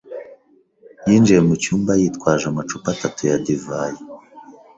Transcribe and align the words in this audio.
yinjiye 1.07 1.41
mu 1.47 1.53
cyumba 1.63 1.91
yitwaje 1.99 2.45
amacupa 2.47 2.87
atatu 2.95 3.21
ya 3.29 3.37
divayi. 3.45 3.99